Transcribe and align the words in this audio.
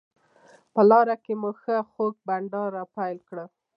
په 0.73 0.81
لاره 0.89 1.15
کې 1.23 1.33
مو 1.41 1.51
ښه 1.61 1.75
خوږ 1.91 2.15
بانډار 2.27 2.67
راپیل 2.79 3.17
کړ. 3.27 3.37